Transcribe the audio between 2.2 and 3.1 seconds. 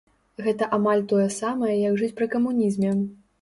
пры камунізме.